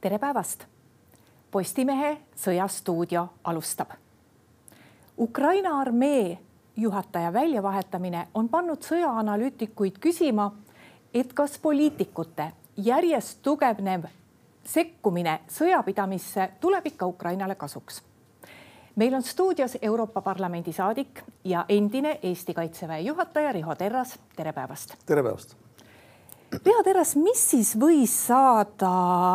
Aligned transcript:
tere 0.00 0.18
päevast. 0.18 0.64
Postimehe 1.50 2.18
Sõjastuudio 2.36 3.26
alustab. 3.44 3.90
Ukraina 5.18 5.78
armee 5.80 6.38
juhataja 6.76 7.32
väljavahetamine 7.32 8.28
on 8.34 8.48
pannud 8.48 8.84
sõjaanalüütikuid 8.84 9.98
küsima, 9.98 10.52
et 11.14 11.32
kas 11.32 11.58
poliitikute 11.58 12.52
järjest 12.76 13.42
tugevnev 13.42 14.06
sekkumine 14.64 15.40
sõjapidamisse 15.48 16.50
tuleb 16.60 16.86
ikka 16.86 17.06
Ukrainale 17.06 17.54
kasuks. 17.54 18.02
meil 18.96 19.14
on 19.14 19.22
stuudios 19.22 19.78
Euroopa 19.82 20.20
Parlamendi 20.20 20.72
saadik 20.72 21.22
ja 21.44 21.64
endine 21.68 22.18
Eesti 22.22 22.54
Kaitseväe 22.54 23.00
juhataja 23.00 23.52
Riho 23.52 23.74
Terras, 23.74 24.18
tere 24.36 24.52
päevast. 24.52 24.94
tere 25.06 25.22
päevast 25.22 25.67
Riho 26.48 26.80
Terras, 26.84 27.12
mis 27.20 27.40
siis 27.50 27.74
võis 27.76 28.12
saada 28.28 28.90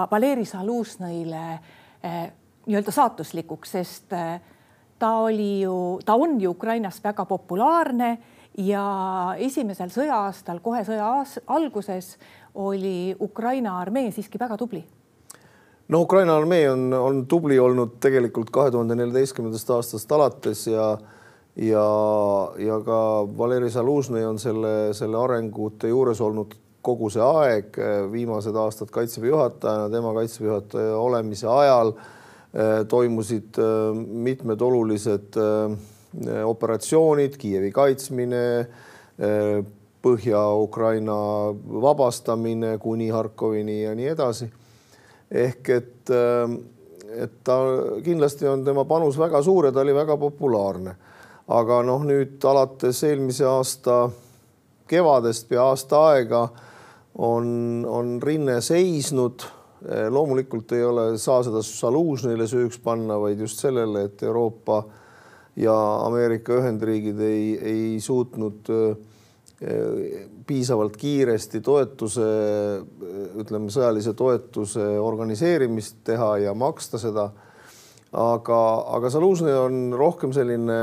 Valeri 0.09 0.45
Zalužnõile 0.49 1.43
eh, 2.01 2.23
nii-öelda 2.65 2.93
saatuslikuks, 2.95 3.73
sest 3.75 4.15
eh, 4.17 4.39
ta 4.99 5.11
oli 5.21 5.61
ju, 5.61 5.75
ta 6.05 6.15
on 6.17 6.39
ju 6.41 6.55
Ukrainas 6.55 6.97
väga 7.03 7.27
populaarne 7.29 8.09
ja 8.65 8.85
esimesel 9.37 9.93
sõja-aastal, 9.93 10.57
kohe 10.65 10.81
sõja 10.87 11.11
alguses 11.53 12.15
oli 12.57 13.13
Ukraina 13.21 13.77
armee 13.81 14.09
siiski 14.13 14.41
väga 14.41 14.57
tubli. 14.57 14.81
No 15.93 16.01
Ukraina 16.01 16.37
armee 16.39 16.65
on, 16.71 16.87
on 16.97 17.25
tubli 17.29 17.59
olnud 17.59 17.99
tegelikult 18.01 18.49
kahe 18.53 18.71
tuhande 18.73 18.97
neljateistkümnendast 18.97 19.69
aastast 19.77 20.17
alates 20.17 20.65
ja 20.71 20.95
ja, 21.55 21.85
ja 22.57 22.79
ka 22.81 22.99
Valeri 23.37 23.69
Zalužnõi 23.69 24.25
on 24.25 24.39
selle, 24.41 24.93
selle 24.97 25.19
arengute 25.21 25.91
juures 25.91 26.21
olnud 26.21 26.55
kogu 26.83 27.09
see 27.13 27.23
aeg, 27.23 27.77
viimased 28.11 28.55
aastad 28.59 28.91
kaitseväe 28.93 29.31
juhatajana, 29.31 29.89
tema 29.91 30.13
kaitseväe 30.17 30.49
juhataja 30.49 30.97
olemise 30.99 31.47
ajal 31.47 31.93
eh, 31.95 32.83
toimusid 32.91 33.59
eh, 33.61 34.01
mitmed 34.27 34.61
olulised 34.61 35.39
operatsioonid, 36.45 37.37
Kiievi 37.41 37.71
kaitsmine, 37.73 38.43
Põhja-Ukraina 40.03 41.15
vabastamine 41.81 42.75
kuni 42.77 43.07
Harkovini 43.09 43.79
ja 43.83 43.95
nii 43.95 44.07
edasi. 44.11 44.49
ehk 45.31 45.69
et, 45.69 46.11
et 47.17 47.37
ta 47.43 47.55
kindlasti 48.03 48.47
on 48.47 48.65
tema 48.65 48.85
panus 48.85 49.17
väga 49.17 49.41
suur 49.41 49.65
ja 49.65 49.71
ta 49.71 49.81
oli 49.81 49.95
väga 49.95 50.17
populaarne. 50.17 50.95
aga 51.47 51.81
noh, 51.83 52.03
nüüd 52.05 52.45
alates 52.45 53.03
eelmise 53.03 53.45
aasta 53.45 54.09
kevadest 54.87 55.49
pea 55.49 55.63
aasta 55.63 56.05
aega 56.11 56.47
on, 57.17 57.85
on 57.89 58.17
rinne 58.23 58.61
seisnud. 58.61 59.45
loomulikult 60.09 60.71
ei 60.71 60.83
ole, 60.87 61.17
saa 61.19 61.41
seda 61.43 61.59
Zalužnõile 61.59 62.45
süüks 62.47 62.79
panna, 62.79 63.17
vaid 63.19 63.41
just 63.43 63.59
sellele, 63.59 64.05
et 64.07 64.21
Euroopa 64.23 64.77
ja 65.59 65.73
Ameerika 66.05 66.55
Ühendriigid 66.55 67.19
ei, 67.19 67.49
ei 67.59 67.99
suutnud 68.01 68.71
eh, 68.71 68.93
piisavalt 70.47 70.95
kiiresti 70.99 71.61
toetuse, 71.63 72.29
ütleme 73.39 73.71
sõjalise 73.71 74.13
toetuse 74.17 74.85
organiseerimist 74.99 76.01
teha 76.07 76.37
ja 76.47 76.53
maksta 76.55 76.99
seda. 76.99 77.29
aga, 78.13 78.59
aga 78.95 79.09
Zalužnõi 79.09 79.53
on 79.57 79.77
rohkem 79.97 80.33
selline 80.33 80.79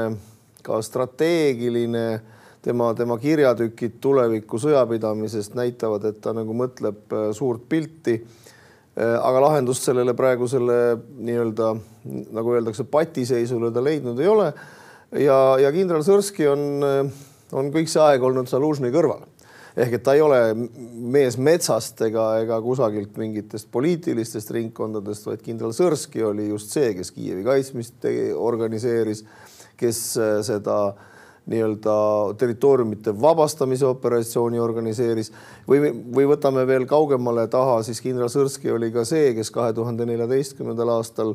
ka 0.62 0.80
strateegiline 0.82 2.20
tema, 2.62 2.92
tema 2.94 3.16
kirjatükid 3.20 3.98
tuleviku 4.00 4.60
sõjapidamisest 4.60 5.56
näitavad, 5.58 6.04
et 6.10 6.20
ta 6.22 6.34
nagu 6.36 6.54
mõtleb 6.56 7.14
äh, 7.14 7.30
suurt 7.36 7.66
pilti. 7.68 8.20
Äh, 8.20 9.16
aga 9.16 9.44
lahendust 9.46 9.86
sellele 9.86 10.14
praegusele 10.18 10.76
nii-öelda 11.24 11.72
nagu 12.36 12.54
öeldakse, 12.56 12.84
patiseisule 12.90 13.72
ta 13.72 13.84
leidnud 13.84 14.20
ei 14.20 14.28
ole. 14.28 14.52
ja, 15.16 15.40
ja 15.58 15.72
kindral 15.72 16.04
Sõrski 16.06 16.48
on, 16.50 16.64
äh, 16.84 17.26
on 17.52 17.72
kõik 17.74 17.90
see 17.90 18.02
aeg 18.04 18.22
olnud 18.22 18.50
Zalužnõi 18.50 18.92
kõrval 18.94 19.26
ehk 19.80 19.94
et 19.96 20.02
ta 20.02 20.16
ei 20.18 20.20
ole 20.20 20.38
mees 21.14 21.36
metsast 21.38 22.00
ega, 22.02 22.24
ega 22.42 22.56
kusagilt 22.60 23.14
mingitest 23.16 23.68
poliitilistest 23.72 24.50
ringkondadest, 24.50 25.28
vaid 25.30 25.44
kindral 25.46 25.70
Sõrski 25.72 26.24
oli 26.26 26.48
just 26.50 26.74
see, 26.74 26.90
kes 26.98 27.14
Kiievi 27.14 27.46
kaitsmist 27.46 27.94
tegi, 28.02 28.32
organiseeris, 28.34 29.22
kes 29.78 30.00
seda 30.44 30.76
äh, 30.90 31.06
nii-öelda 31.50 31.94
territooriumite 32.38 33.14
vabastamise 33.20 33.88
operatsiooni 33.88 34.60
organiseeris. 34.62 35.32
Või, 35.68 35.90
või 35.90 36.28
võtame 36.30 36.66
veel 36.68 36.86
kaugemale 36.90 37.48
taha, 37.50 37.80
siis 37.86 38.02
kindral 38.04 38.30
Sõrski 38.32 38.70
oli 38.70 38.92
ka 38.94 39.04
see, 39.08 39.34
kes 39.34 39.50
kahe 39.54 39.74
tuhande 39.76 40.06
neljateistkümnendal 40.08 40.94
aastal 40.96 41.34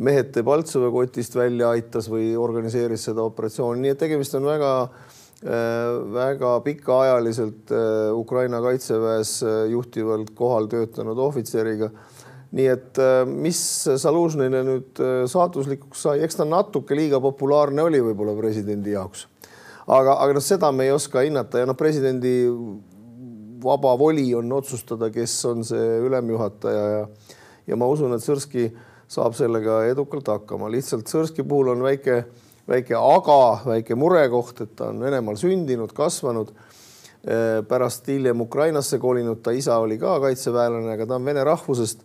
mehed 0.00 0.32
Debaltseve 0.34 0.90
kotist 0.90 1.36
välja 1.36 1.70
aitas 1.76 2.08
või 2.10 2.32
organiseeris 2.38 3.10
seda 3.10 3.24
operatsiooni, 3.28 3.84
nii 3.84 3.94
et 3.94 4.00
tegemist 4.02 4.34
on 4.38 4.48
väga 4.48 4.72
väga 6.14 6.60
pikaajaliselt 6.60 7.72
äh, 7.74 8.14
Ukraina 8.14 8.60
kaitseväes 8.62 9.42
äh, 9.42 9.70
juhtivalt 9.70 10.30
kohal 10.34 10.66
töötanud 10.70 11.18
ohvitseriga. 11.18 11.90
nii 12.52 12.66
et 12.68 12.98
äh, 13.00 13.24
mis 13.26 13.88
Zalužnõile 13.96 14.62
nüüd 14.62 15.02
saatuslikuks 15.26 16.02
sai, 16.02 16.20
eks 16.22 16.36
ta 16.36 16.44
natuke 16.44 16.94
liiga 16.94 17.20
populaarne 17.20 17.82
oli 17.82 18.00
võib-olla 18.04 18.36
presidendi 18.38 18.92
jaoks 18.94 19.26
aga, 19.86 20.16
aga 20.16 20.32
noh, 20.36 20.44
seda 20.44 20.72
me 20.72 20.88
ei 20.88 20.94
oska 20.94 21.24
hinnata 21.26 21.62
ja 21.62 21.68
noh, 21.68 21.78
presidendi 21.78 22.34
vaba 23.62 23.94
voli 23.98 24.34
on 24.34 24.50
otsustada, 24.52 25.10
kes 25.14 25.36
on 25.50 25.62
see 25.66 26.00
ülemjuhataja 26.06 26.88
ja 26.96 27.06
ja 27.66 27.78
ma 27.78 27.88
usun, 27.90 28.14
et 28.16 28.24
Sõrski 28.24 28.68
saab 29.10 29.36
sellega 29.38 29.82
edukalt 29.90 30.30
hakkama, 30.32 30.70
lihtsalt 30.72 31.10
Sõrski 31.10 31.44
puhul 31.46 31.72
on 31.74 31.84
väike, 31.84 32.22
väike 32.68 32.96
aga, 32.98 33.40
väike 33.66 33.96
murekoht, 33.98 34.64
et 34.64 34.76
ta 34.78 34.90
on 34.90 35.02
Venemaal 35.02 35.38
sündinud, 35.40 35.92
kasvanud 35.96 36.52
pärast 37.68 38.08
hiljem 38.10 38.40
Ukrainasse 38.42 38.98
kolinud, 38.98 39.44
ta 39.44 39.52
isa 39.54 39.76
oli 39.78 39.94
ka 40.00 40.16
kaitseväelane, 40.24 40.96
aga 40.96 41.06
ta 41.06 41.20
on 41.20 41.28
vene 41.28 41.44
rahvusest 41.46 42.00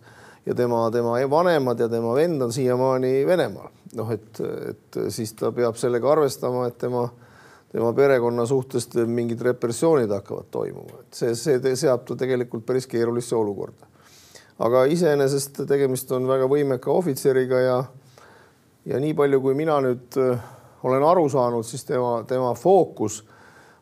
ja 0.46 0.54
tema, 0.54 0.84
tema 0.94 1.16
vanemad 1.30 1.80
ja 1.82 1.88
tema 1.90 2.12
vend 2.14 2.42
on 2.42 2.54
siiamaani 2.54 3.26
Venemaal. 3.26 3.72
noh, 3.98 4.12
et, 4.12 4.40
et 4.68 4.98
siis 5.10 5.32
ta 5.34 5.50
peab 5.52 5.74
sellega 5.80 6.12
arvestama, 6.12 6.68
et 6.68 6.78
tema 6.78 7.08
tema 7.72 7.92
perekonna 7.92 8.46
suhtes 8.46 8.88
mingid 9.06 9.42
repressioonid 9.44 10.10
hakkavad 10.10 10.48
toimuma, 10.50 11.02
et 11.04 11.14
see, 11.20 11.34
see 11.36 11.76
seab 11.76 12.06
ta 12.08 12.16
tegelikult 12.16 12.64
päris 12.66 12.86
keerulisse 12.88 13.36
olukorda. 13.36 13.86
aga 14.58 14.84
iseenesest 14.90 15.62
tegemist 15.68 16.12
on 16.12 16.26
väga 16.28 16.48
võimeka 16.50 16.90
ohvitseriga 16.90 17.60
ja 17.60 17.78
ja 18.88 19.00
nii 19.00 19.14
palju, 19.14 19.40
kui 19.44 19.54
mina 19.54 19.78
nüüd 19.84 20.16
äh, 20.16 20.40
olen 20.82 21.04
aru 21.04 21.28
saanud, 21.28 21.66
siis 21.66 21.84
tema, 21.84 22.22
tema 22.28 22.54
fookus 22.54 23.22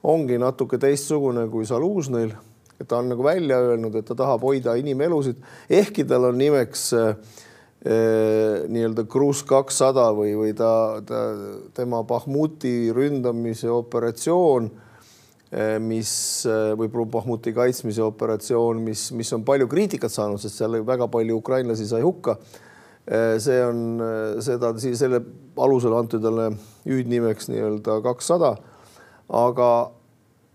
ongi 0.07 0.39
natuke 0.39 0.79
teistsugune 0.79 1.47
kui 1.51 1.67
Zalužnõil, 1.67 2.33
et 2.81 2.89
ta 2.89 2.99
on 2.99 3.11
nagu 3.13 3.25
välja 3.25 3.59
öelnud, 3.63 3.95
et 3.95 4.07
ta 4.07 4.17
tahab 4.19 4.45
hoida 4.47 4.77
inimelusid, 4.79 5.39
ehkki 5.71 6.05
tal 6.09 6.31
on 6.31 6.39
nimeks 6.39 6.89
äh, 6.97 7.15
nii-öelda 7.87 9.05
Kruus 9.11 9.43
kakssada 9.47 10.09
või, 10.17 10.33
või 10.39 10.55
ta, 10.57 10.99
ta, 11.07 11.23
tema 11.77 12.03
Bahmuti 12.07 12.91
ründamise 12.95 13.69
operatsioon, 13.71 14.71
eh, 15.53 15.77
mis 15.83 16.11
eh, 16.49 16.73
või 16.79 16.91
Bahmuti 16.91 17.55
kaitsmise 17.55 18.03
operatsioon, 18.03 18.81
mis, 18.83 19.11
mis 19.15 19.33
on 19.37 19.45
palju 19.47 19.69
kriitikat 19.71 20.11
saanud, 20.11 20.43
sest 20.43 20.59
seal 20.59 20.81
väga 20.87 21.07
palju 21.13 21.39
ukrainlasi 21.43 21.87
sai 21.87 22.03
hukka. 22.07 22.39
see 23.39 23.61
on 23.63 24.01
seda, 24.43 24.73
selle 24.83 25.21
alusel 25.63 25.93
antud 25.95 26.25
talle 26.25 26.49
hüüdnimeks 26.89 27.47
nii-öelda 27.53 28.01
kakssada. 28.03 28.57
aga, 29.29 29.93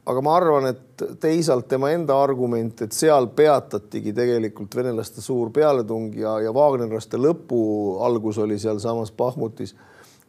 aga 0.09 0.22
ma 0.25 0.34
arvan, 0.38 0.67
et 0.72 1.03
teisalt 1.22 1.67
tema 1.70 1.91
enda 1.93 2.16
argument, 2.23 2.84
et 2.85 2.96
seal 2.96 3.28
peatatigi 3.37 4.14
tegelikult 4.17 4.75
venelaste 4.78 5.22
suur 5.22 5.52
pealetung 5.53 6.09
ja, 6.17 6.40
ja 6.41 6.53
Wagnerlaste 6.55 7.20
lõpu 7.22 7.61
algus 8.05 8.40
oli 8.41 8.58
sealsamas 8.61 9.14
Bahmutis, 9.17 9.75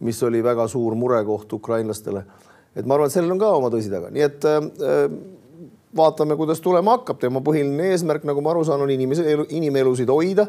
mis 0.05 0.19
oli 0.26 0.43
väga 0.44 0.67
suur 0.69 0.96
murekoht 0.99 1.52
ukrainlastele. 1.56 2.25
et 2.76 2.87
ma 2.87 2.94
arvan, 2.94 3.08
et 3.08 3.17
sellel 3.17 3.32
on 3.32 3.41
ka 3.41 3.52
oma 3.56 3.70
tõsi 3.73 3.93
taga, 3.93 4.12
nii 4.12 4.26
et 4.26 4.44
äh, 4.49 5.08
vaatame, 5.96 6.37
kuidas 6.37 6.61
tulema 6.61 6.99
hakkab, 6.99 7.20
tema 7.20 7.41
põhiline 7.44 7.93
eesmärk, 7.93 8.25
nagu 8.29 8.44
ma 8.44 8.52
aru 8.52 8.64
saan, 8.69 8.85
on 8.85 8.93
inimese, 8.93 9.25
inimelusid 9.56 10.12
hoida, 10.12 10.46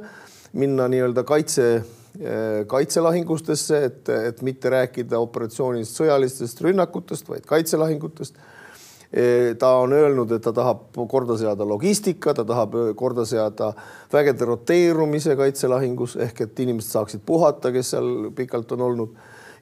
minna 0.59 0.89
nii-öelda 0.91 1.23
kaitse 1.27 1.67
äh, 1.79 2.65
kaitselahingustesse, 2.67 3.83
et, 3.87 4.11
et 4.33 4.43
mitte 4.43 4.71
rääkida 4.71 5.19
operatsioonist 5.23 5.95
sõjalistest 6.01 6.59
rünnakutest, 6.67 7.31
vaid 7.31 7.47
kaitselahingutest 7.47 8.39
ta 9.59 9.75
on 9.77 9.93
öelnud, 9.93 10.31
et 10.31 10.41
ta 10.41 10.53
tahab 10.53 10.97
korda 11.09 11.37
seada 11.37 11.65
logistika, 11.69 12.33
ta 12.33 12.45
tahab 12.45 12.73
korda 12.97 13.25
seada 13.29 13.73
vägede 14.13 14.47
roteerumise 14.49 15.35
kaitselahingus 15.37 16.15
ehk 16.25 16.41
et 16.47 16.59
inimesed 16.65 16.95
saaksid 16.95 17.21
puhata, 17.25 17.71
kes 17.71 17.93
seal 17.93 18.31
pikalt 18.35 18.71
on 18.73 18.81
olnud. 18.81 19.15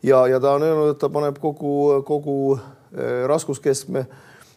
ja, 0.03 0.27
ja 0.27 0.39
ta 0.39 0.56
on 0.56 0.63
öelnud, 0.63 0.94
et 0.94 1.00
ta 1.00 1.09
paneb 1.09 1.39
kogu, 1.39 2.01
kogu 2.07 2.59
raskuskeskme 3.27 4.06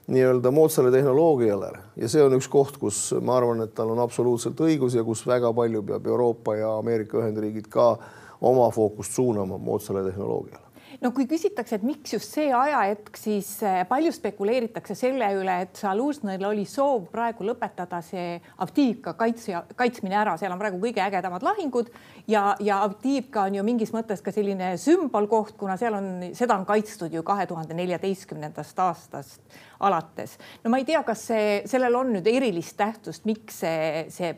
nii-öelda 0.07 0.51
moodsale 0.51 0.91
tehnoloogiale 0.91 1.73
ja 1.97 2.09
see 2.09 2.23
on 2.23 2.37
üks 2.37 2.49
koht, 2.53 2.77
kus 2.79 3.15
ma 3.21 3.39
arvan, 3.39 3.65
et 3.65 3.75
tal 3.75 3.91
on 3.95 4.03
absoluutselt 4.05 4.61
õigus 4.61 4.95
ja 4.95 5.05
kus 5.05 5.25
väga 5.27 5.53
palju 5.57 5.83
peab 5.83 6.07
Euroopa 6.07 6.57
ja 6.61 6.75
Ameerika 6.79 7.19
Ühendriigid 7.23 7.71
ka 7.73 7.97
oma 8.45 8.69
fookust 8.71 9.17
suunama 9.17 9.59
moodsale 9.59 10.05
tehnoloogiale 10.11 10.64
no 11.05 11.11
kui 11.13 11.27
küsitakse, 11.29 11.77
et 11.77 11.85
miks 11.85 12.15
just 12.15 12.33
see 12.33 12.49
ajahetk, 12.55 13.19
siis 13.21 13.49
eh, 13.67 13.83
palju 13.89 14.13
spekuleeritakse 14.15 14.97
selle 14.97 15.29
üle, 15.37 15.57
et 15.67 15.77
Zalužnõil 15.77 16.45
oli 16.49 16.65
soov 16.69 17.11
praegu 17.13 17.45
lõpetada 17.45 18.01
see 18.05 18.39
Avdiivka 18.65 19.13
kaitse, 19.19 19.61
kaitsmine 19.77 20.17
ära, 20.23 20.37
seal 20.41 20.55
on 20.55 20.61
praegu 20.61 20.81
kõige 20.81 21.03
ägedamad 21.05 21.45
lahingud 21.45 21.91
ja, 22.31 22.55
ja 22.65 22.81
Avdiivka 22.87 23.45
on 23.49 23.59
ju 23.59 23.65
mingis 23.67 23.93
mõttes 23.95 24.25
ka 24.25 24.33
selline 24.35 24.75
sümbolkoht, 24.81 25.59
kuna 25.61 25.77
seal 25.81 25.99
on, 25.99 26.09
seda 26.37 26.57
on 26.57 26.65
kaitstud 26.69 27.13
ju 27.13 27.25
kahe 27.27 27.45
tuhande 27.51 27.77
neljateistkümnendast 27.77 28.81
aastast 28.87 29.59
alates. 29.85 30.39
no 30.65 30.73
ma 30.73 30.81
ei 30.81 30.89
tea, 30.89 31.03
kas 31.05 31.27
see, 31.29 31.51
sellel 31.69 32.01
on 32.01 32.15
nüüd 32.17 32.31
erilist 32.33 32.79
tähtsust, 32.81 33.27
miks 33.29 33.61
see, 33.65 34.07
see 34.15 34.33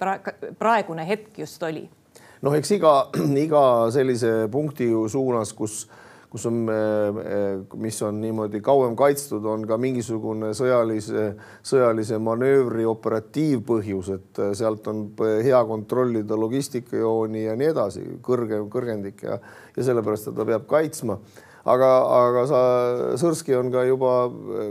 praegune 0.58 1.06
hetk 1.06 1.38
just 1.44 1.62
oli? 1.62 1.84
noh, 2.42 2.58
eks 2.58 2.74
iga, 2.74 2.96
iga 3.46 3.62
sellise 3.94 4.34
punkti 4.50 4.90
ju 4.90 5.06
suunas, 5.12 5.54
kus 5.54 5.84
kus 6.30 6.46
on, 6.50 6.66
mis 7.80 8.02
on 8.02 8.20
niimoodi 8.20 8.60
kauem 8.64 8.96
kaitstud, 8.98 9.44
on 9.46 9.64
ka 9.68 9.78
mingisugune 9.80 10.52
sõjalise, 10.56 11.30
sõjalise 11.66 12.18
manöövri 12.22 12.86
operatiivpõhjus, 12.88 14.12
et 14.16 14.42
sealt 14.58 14.86
on 14.90 15.06
hea 15.44 15.62
kontrollida 15.68 16.38
logistikajooni 16.38 17.46
ja 17.46 17.56
nii 17.58 17.72
edasi, 17.72 18.06
kõrge, 18.26 18.60
kõrgendik 18.72 19.26
ja, 19.26 19.38
ja 19.76 19.90
sellepärast 19.90 20.30
teda 20.30 20.48
peab 20.48 20.66
kaitsma. 20.70 21.20
Aga, 21.66 21.90
aga 22.14 22.42
sa, 22.46 22.58
Sõrski 23.18 23.56
on 23.58 23.72
ka 23.74 23.82
juba, 23.88 24.28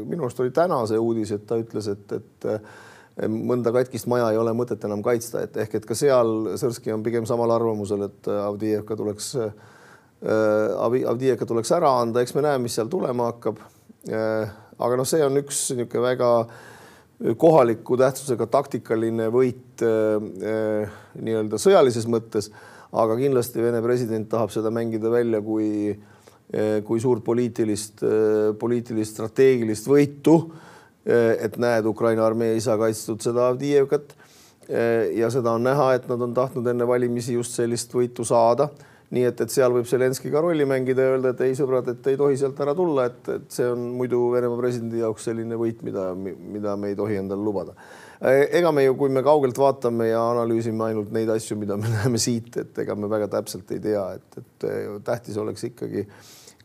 minu 0.07 0.23
arust 0.23 0.39
oli 0.39 0.53
täna 0.55 0.77
see 0.87 0.99
uudis, 0.99 1.33
et 1.35 1.43
ta 1.47 1.57
ütles, 1.59 1.89
et, 1.91 2.13
et 2.15 3.27
mõnda 3.31 3.73
katkist 3.75 4.07
maja 4.11 4.29
ei 4.31 4.39
ole 4.39 4.53
mõtet 4.55 4.83
enam 4.87 5.03
kaitsta, 5.03 5.43
et 5.43 5.57
ehk 5.59 5.75
et 5.79 5.87
ka 5.87 5.95
seal 5.95 6.55
Sõrski 6.59 6.93
on 6.95 7.03
pigem 7.03 7.27
samal 7.27 7.51
arvamusel, 7.55 8.07
et 8.07 8.29
Avdiivka 8.31 8.95
tuleks 8.99 9.33
äh, 9.43 9.51
Äh, 10.25 11.05
Avdiivka 11.05 11.45
tuleks 11.45 11.69
ära 11.75 11.91
anda, 12.01 12.23
eks 12.23 12.33
me 12.33 12.41
näe, 12.45 12.57
mis 12.63 12.73
seal 12.77 12.89
tulema 12.89 13.29
hakkab. 13.29 13.59
Äh, 14.09 14.53
aga 14.81 14.97
noh, 14.97 15.05
see 15.05 15.21
on 15.21 15.37
üks 15.37 15.67
niisugune 15.75 16.01
väga 16.01 16.29
kohaliku 17.39 17.95
tähtsusega 17.95 18.47
taktikaline 18.51 19.29
võit 19.31 19.83
äh, 19.85 20.95
nii-öelda 21.21 21.59
sõjalises 21.61 22.07
mõttes, 22.09 22.49
aga 22.95 23.17
kindlasti 23.19 23.61
Vene 23.61 23.83
president 23.85 24.27
tahab 24.31 24.51
seda 24.53 24.71
mängida 24.73 25.11
välja 25.13 25.41
kui, 25.45 25.93
kui 26.87 27.01
suurt 27.01 27.23
poliitilist, 27.25 28.03
poliitilist 28.59 29.15
strateegilist 29.15 29.87
võitu. 29.89 30.35
et 31.05 31.57
näed, 31.61 31.85
Ukraina 31.85 32.25
armee 32.25 32.53
ei 32.53 32.61
saa 32.61 32.77
kaitstud 32.77 33.21
seda 33.21 33.49
Avdiivkat. 33.49 34.15
ja 35.15 35.29
seda 35.29 35.51
on 35.51 35.63
näha, 35.63 35.93
et 35.95 36.07
nad 36.07 36.21
on 36.21 36.33
tahtnud 36.33 36.67
enne 36.67 36.87
valimisi 36.87 37.33
just 37.33 37.57
sellist 37.57 37.93
võitu 37.93 38.23
saada 38.25 38.69
nii 39.15 39.25
et, 39.29 39.41
et 39.45 39.53
seal 39.53 39.73
võib 39.73 39.87
Zelenskõi 39.89 40.31
ka 40.33 40.41
rolli 40.43 40.65
mängida 40.67 41.05
ja 41.05 41.15
öelda, 41.15 41.33
et 41.33 41.43
ei, 41.45 41.55
sõbrad, 41.57 41.87
et 41.93 42.09
ei 42.11 42.17
tohi 42.19 42.37
sealt 42.39 42.59
ära 42.63 42.75
tulla, 42.77 43.07
et, 43.09 43.29
et 43.37 43.45
see 43.53 43.67
on 43.71 43.87
muidu 43.99 44.21
Venemaa 44.33 44.59
presidendi 44.59 45.01
jaoks 45.03 45.29
selline 45.29 45.59
võit, 45.59 45.83
mida, 45.87 46.09
mida 46.15 46.75
me 46.79 46.91
ei 46.91 46.99
tohi 46.99 47.19
endale 47.21 47.43
lubada. 47.45 47.75
ega 48.25 48.71
me 48.71 48.85
ju, 48.85 48.95
kui 48.99 49.11
me 49.13 49.23
kaugelt 49.23 49.57
vaatame 49.59 50.09
ja 50.09 50.21
analüüsime 50.31 50.89
ainult 50.89 51.11
neid 51.15 51.29
asju, 51.31 51.57
mida 51.61 51.77
me 51.79 51.91
näeme 51.97 52.21
siit, 52.21 52.55
et 52.61 52.83
ega 52.85 52.95
me 52.95 53.11
väga 53.11 53.29
täpselt 53.37 53.71
ei 53.75 53.83
tea, 53.83 54.07
et, 54.19 54.41
et 54.41 54.69
tähtis 55.05 55.37
oleks 55.41 55.69
ikkagi 55.71 56.07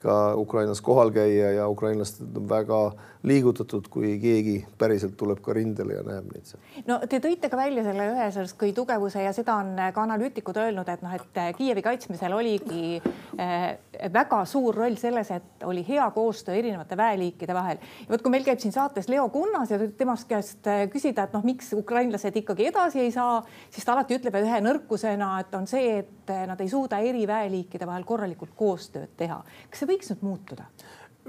ka 0.00 0.34
Ukrainas 0.40 0.80
kohal 0.80 1.10
käia 1.12 1.52
ja 1.52 1.68
ukrainlased 1.68 2.36
on 2.36 2.48
väga 2.48 2.78
liigutatud, 3.22 3.88
kui 3.92 4.14
keegi 4.20 4.54
päriselt 4.78 5.16
tuleb 5.20 5.42
ka 5.44 5.52
rindele 5.56 5.98
ja 5.98 6.04
näeb 6.06 6.30
neid 6.32 6.46
seal. 6.48 6.62
no 6.86 6.96
te 7.10 7.20
tõite 7.20 7.50
ka 7.52 7.58
välja 7.58 7.84
selle 7.84 8.06
üheselt 8.14 8.64
tugevuse 8.74 9.24
ja 9.24 9.32
seda 9.36 9.58
on 9.60 9.74
ka 9.94 10.04
analüütikud 10.06 10.56
öelnud, 10.56 10.88
et 10.88 11.02
noh, 11.04 11.12
et 11.12 11.40
Kiievi 11.58 11.82
kaitsmisel 11.84 12.32
oligi 12.32 13.00
äh, 13.36 13.66
väga 14.12 14.40
suur 14.48 14.76
roll 14.76 14.96
selles, 15.00 15.30
et 15.36 15.66
oli 15.68 15.84
hea 15.86 16.06
koostöö 16.14 16.56
erinevate 16.56 16.96
väeliikide 16.96 17.54
vahel. 17.54 17.82
vot, 18.08 18.22
kui 18.22 18.32
meil 18.32 18.46
käib 18.46 18.62
siin 18.62 18.72
saates 18.72 19.10
Leo 19.12 19.28
Kunnas 19.28 19.74
ja 19.74 19.78
temast 19.98 20.28
käest 20.30 20.70
äh, 20.70 20.86
küsida, 20.92 21.28
et 21.28 21.36
noh, 21.36 21.44
miks 21.44 21.74
ukrainlased 21.76 22.40
ikkagi 22.40 22.70
edasi 22.72 23.04
ei 23.04 23.12
saa, 23.12 23.42
siis 23.70 23.84
ta 23.84 23.96
alati 23.96 24.16
ütleb 24.16 24.40
ühe 24.40 24.62
nõrkusena, 24.64 25.34
et 25.44 25.54
on 25.58 25.68
see, 25.68 26.00
et 26.00 26.32
nad 26.48 26.60
ei 26.62 26.72
suuda 26.72 27.02
eri 27.04 27.26
väeliikide 27.28 27.88
vahel 27.88 28.08
korralikult 28.08 28.56
koostööd 28.56 29.12
teha. 29.20 29.42
kas 29.68 29.82
see 29.82 29.92
võiks 29.92 30.12
nüüd 30.14 30.24
muutuda? 30.24 30.70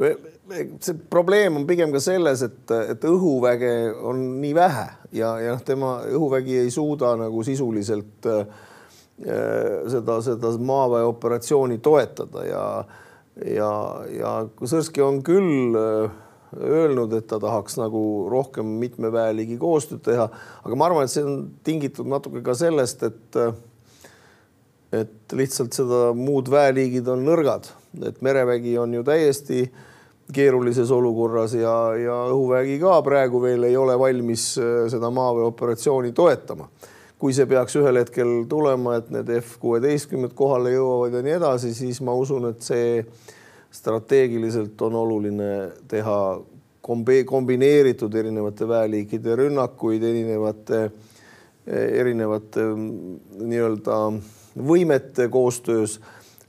See 0.01 0.97
probleem 1.09 1.59
on 1.59 1.67
pigem 1.69 1.93
ka 1.93 2.01
selles, 2.03 2.43
et, 2.45 2.73
et 2.93 3.05
õhuväge 3.07 3.71
on 4.07 4.23
nii 4.41 4.53
vähe 4.57 4.87
ja, 5.15 5.35
ja 5.41 5.55
noh, 5.55 5.63
tema 5.65 5.93
õhuvägi 6.09 6.57
ei 6.63 6.73
suuda 6.73 7.13
nagu 7.19 7.43
sisuliselt 7.45 8.27
äh, 8.31 8.43
seda, 9.91 10.17
seda 10.25 10.51
maaväe 10.57 11.05
operatsiooni 11.09 11.77
toetada 11.83 12.45
ja, 12.47 12.65
ja, 13.45 13.71
ja 14.17 14.35
Sõrski 14.65 15.03
on 15.05 15.21
küll 15.25 15.77
äh, 15.77 16.19
öelnud, 16.57 17.13
et 17.15 17.29
ta 17.31 17.39
tahaks 17.39 17.77
nagu 17.79 18.27
rohkem 18.31 18.77
mitme 18.81 19.11
väeliigi 19.13 19.55
koostööd 19.61 20.01
teha, 20.03 20.27
aga 20.65 20.77
ma 20.77 20.89
arvan, 20.89 21.07
et 21.07 21.13
see 21.13 21.23
on 21.23 21.45
tingitud 21.63 22.09
natuke 22.11 22.43
ka 22.45 22.57
sellest, 22.57 23.05
et 23.07 23.43
et 24.91 25.35
lihtsalt 25.39 25.71
seda 25.71 26.09
muud 26.17 26.49
väeliigid 26.51 27.07
on 27.07 27.21
nõrgad, 27.23 27.69
et 28.07 28.21
merevägi 28.21 28.77
on 28.77 28.93
ju 28.93 29.03
täiesti 29.03 29.63
äh, 29.63 29.87
keerulises 30.33 30.91
olukorras 30.91 31.53
ja, 31.53 31.73
ja 31.97 32.15
õhuvägi 32.31 32.77
ka 32.81 32.99
praegu 33.05 33.41
veel 33.43 33.67
ei 33.67 33.75
ole 33.77 33.97
valmis 33.99 34.53
äh, 34.59 34.85
seda 34.91 35.11
maaväeoperatsiooni 35.13 36.11
toetama. 36.15 36.69
kui 37.21 37.35
see 37.37 37.45
peaks 37.45 37.75
ühel 37.77 37.99
hetkel 37.99 38.29
tulema, 38.49 38.95
et 38.97 39.11
need 39.13 39.27
F 39.35 39.59
kuueteistkümned 39.61 40.31
kohale 40.33 40.71
jõuavad 40.73 41.13
ja 41.13 41.19
nii 41.21 41.35
edasi, 41.35 41.69
siis 41.77 41.99
ma 42.01 42.15
usun, 42.17 42.47
et 42.49 42.65
see 42.65 43.03
strateegiliselt 43.69 44.81
on 44.81 44.95
oluline 45.03 45.51
teha 45.91 46.15
kombi-, 46.81 47.21
kombineeritud 47.29 48.17
erinevate 48.17 48.65
väeliikide 48.65 49.37
rünnakuid, 49.37 50.01
erinevate, 50.01 50.79
erinevate 52.01 52.65
nii-öelda 52.73 53.99
võimete 54.57 55.29
koostöös 55.29 55.99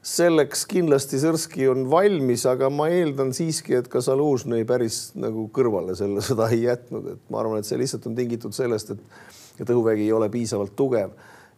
selleks 0.02 0.64
kindlasti 0.66 1.20
Sõrski 1.22 1.69
on 1.70 1.84
valmis, 1.90 2.43
aga 2.50 2.70
ma 2.75 2.88
eeldan 2.90 3.31
siiski, 3.37 3.76
et 3.78 3.88
ka 3.90 4.02
Zalužnõi 4.02 4.64
päris 4.66 5.12
nagu 5.14 5.46
kõrvale 5.54 5.94
selle, 5.99 6.25
seda 6.28 6.50
ei 6.50 6.64
jätnud, 6.66 7.12
et 7.14 7.31
ma 7.31 7.43
arvan, 7.43 7.62
et 7.62 7.69
see 7.69 7.78
lihtsalt 7.81 8.10
on 8.10 8.19
tingitud 8.19 8.56
sellest, 8.56 8.97
et 8.97 9.30
et 9.61 9.68
õhuvägi 9.68 10.06
ei 10.06 10.12
ole 10.16 10.30
piisavalt 10.32 10.73
tugev 10.76 11.12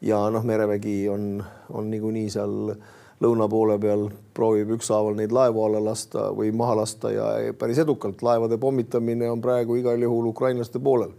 ja 0.04 0.18
noh, 0.34 0.44
merevägi 0.44 1.08
on, 1.08 1.38
on 1.72 1.90
niikuinii 1.90 2.30
seal 2.32 2.74
lõuna 3.22 3.46
poole 3.48 3.76
peal 3.80 4.08
proovib 4.34 4.74
ükshaaval 4.76 5.16
neid 5.18 5.32
laevu 5.32 5.62
alla 5.64 5.80
lasta 5.84 6.26
või 6.34 6.50
maha 6.52 6.80
lasta 6.82 7.12
ja 7.14 7.28
päris 7.58 7.78
edukalt. 7.84 8.22
laevade 8.22 8.58
pommitamine 8.58 9.30
on 9.30 9.40
praegu 9.40 9.78
igal 9.80 10.02
juhul 10.02 10.32
ukrainlaste 10.32 10.82
poolel 10.82 11.14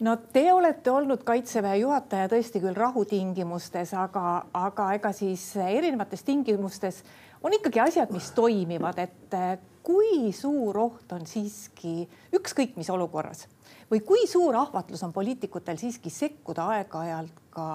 no 0.00 0.16
te 0.32 0.52
olete 0.52 0.90
olnud 0.90 1.24
kaitseväe 1.26 1.78
juhataja 1.82 2.28
tõesti 2.30 2.62
küll 2.62 2.76
rahutingimustes, 2.78 3.94
aga, 3.98 4.44
aga 4.54 4.92
ega 4.98 5.12
siis 5.16 5.50
erinevates 5.62 6.22
tingimustes 6.26 7.02
on 7.42 7.54
ikkagi 7.54 7.82
asjad, 7.82 8.12
mis 8.14 8.30
toimivad, 8.34 8.98
et 8.98 9.38
kui 9.82 10.32
suur 10.36 10.78
oht 10.82 11.12
on 11.16 11.26
siiski 11.26 12.02
ükskõik 12.36 12.76
mis 12.76 12.90
olukorras 12.92 13.46
või 13.90 14.02
kui 14.04 14.26
suur 14.28 14.56
ahvatlus 14.56 15.02
on 15.06 15.12
poliitikutel 15.12 15.78
siiski 15.80 16.10
sekkuda 16.12 16.66
aeg-ajalt 16.74 17.40
ka 17.54 17.68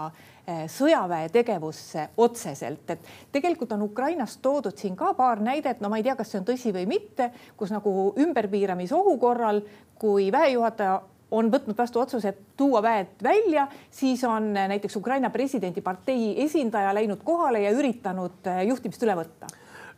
eh, 0.45 0.65
sõjaväe 0.69 1.29
tegevusse 1.33 2.09
otseselt, 2.21 2.93
et 2.93 3.07
tegelikult 3.33 3.73
on 3.73 3.87
Ukrainast 3.87 4.41
toodud 4.41 4.77
siin 4.77 4.95
ka 4.99 5.13
paar 5.17 5.41
näidet, 5.41 5.81
no 5.81 5.89
ma 5.89 5.99
ei 5.99 6.05
tea, 6.05 6.15
kas 6.19 6.31
see 6.31 6.41
on 6.41 6.47
tõsi 6.47 6.73
või 6.75 6.85
mitte, 6.89 7.31
kus 7.57 7.73
nagu 7.73 8.13
ümberpiiramisohu 8.21 9.17
korral, 9.21 9.63
kui 9.99 10.29
väejuhataja 10.31 11.01
on 11.33 11.49
võtnud 11.51 11.77
vastu 11.77 12.01
otsuse 12.01 12.33
tuua 12.57 12.81
väed 12.83 13.23
välja, 13.23 13.67
siis 13.91 14.23
on 14.27 14.53
näiteks 14.53 14.95
Ukraina 14.95 15.29
presidendipartei 15.33 16.33
esindaja 16.43 16.93
läinud 16.93 17.23
kohale 17.23 17.63
ja 17.63 17.73
üritanud 17.73 18.49
eh, 18.49 18.63
juhtimist 18.69 19.03
üle 19.03 19.17
võtta 19.17 19.49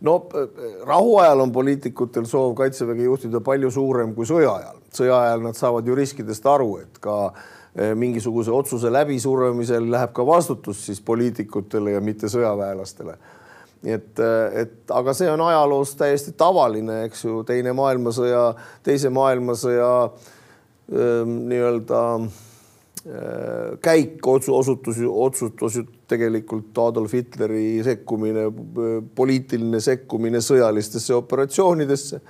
no 0.08 0.16
eh, 0.32 0.64
rahuajal 0.88 1.44
on 1.44 1.52
poliitikutel 1.56 2.28
soov 2.30 2.56
kaitseväge 2.56 3.08
juhtida 3.08 3.42
palju 3.44 3.72
suurem 3.72 4.16
kui 4.16 4.28
sõja 4.30 4.56
ajal. 4.62 4.82
sõja 4.96 5.20
ajal 5.28 5.46
nad 5.50 5.60
saavad 5.60 5.88
ju 5.88 5.96
riskidest 5.96 6.46
aru, 6.48 6.78
et 6.86 7.00
ka 7.04 7.18
eh, 7.28 7.92
mingisuguse 7.96 8.54
otsuse 8.56 8.92
läbisurumisel 8.94 9.92
läheb 9.92 10.14
ka 10.16 10.26
vastutus 10.28 10.86
siis 10.88 11.02
poliitikutele 11.02 11.98
ja 11.98 12.04
mitte 12.04 12.32
sõjaväelastele. 12.32 13.18
nii 13.86 13.94
et, 13.94 14.24
et 14.62 14.92
aga 14.98 15.14
see 15.14 15.28
on 15.30 15.42
ajaloos 15.46 15.92
täiesti 16.00 16.32
tavaline, 16.38 17.04
eks 17.10 17.28
ju, 17.28 17.44
teine 17.46 17.74
maailmasõja, 17.76 18.48
teise 18.88 19.12
maailmasõja 19.14 19.92
äh, 20.06 20.32
nii-öelda 20.90 22.02
äh, 22.16 23.78
käik 23.82 24.28
osutus 24.28 25.00
otsustus 25.10 25.80
ju 25.80 25.86
tegelikult 26.08 26.78
Adolf 26.78 27.14
Hitleri 27.14 27.84
sekkumine, 27.84 28.46
poliitiline 29.16 29.80
sekkumine 29.82 30.42
sõjalistesse 30.42 31.16
operatsioonidesse 31.18 32.22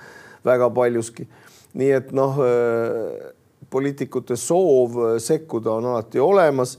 väga 0.46 0.70
paljuski. 0.70 1.28
nii 1.76 1.92
et 1.92 2.12
noh, 2.16 2.38
poliitikute 3.70 4.38
soov 4.40 5.18
sekkuda 5.20 5.74
on 5.74 5.86
alati 5.92 6.20
olemas 6.24 6.78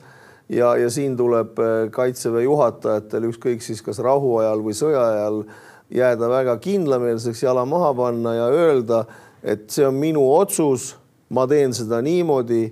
ja, 0.49 0.77
ja 0.77 0.89
siin 0.91 1.17
tuleb 1.17 1.59
kaitseväe 1.93 2.47
juhatajatel 2.47 3.29
ükskõik 3.29 3.61
siis 3.61 3.83
kas 3.85 4.01
rahuajal 4.01 4.65
või 4.65 4.77
sõja 4.79 5.03
ajal 5.11 5.43
jääda 5.91 6.29
väga 6.31 6.57
kindlameelseks, 6.63 7.43
jala 7.43 7.65
maha 7.67 7.93
panna 7.95 8.35
ja 8.35 8.47
öelda, 8.51 9.05
et 9.43 9.69
see 9.71 9.87
on 9.87 9.95
minu 9.95 10.25
otsus, 10.35 10.95
ma 11.29 11.47
teen 11.51 11.75
seda 11.75 12.01
niimoodi 12.05 12.65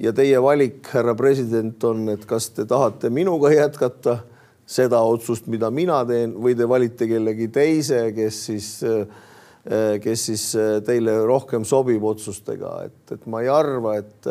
ja 0.00 0.12
teie 0.16 0.40
valik, 0.42 0.88
härra 0.92 1.14
president, 1.18 1.78
on, 1.86 2.08
et 2.12 2.24
kas 2.28 2.50
te 2.54 2.66
tahate 2.68 3.10
minuga 3.14 3.52
jätkata 3.54 4.18
seda 4.66 5.00
otsust, 5.04 5.46
mida 5.52 5.70
mina 5.70 6.00
teen 6.08 6.34
või 6.40 6.56
te 6.56 6.68
valite 6.68 7.08
kellegi 7.08 7.50
teise, 7.52 8.06
kes 8.16 8.38
siis, 8.48 8.68
kes 10.04 10.24
siis 10.30 10.46
teile 10.86 11.18
rohkem 11.28 11.66
sobib 11.68 12.04
otsustega, 12.04 12.78
et, 12.88 13.02
et 13.16 13.28
ma 13.30 13.44
ei 13.44 13.52
arva, 13.52 13.98
et, 14.00 14.30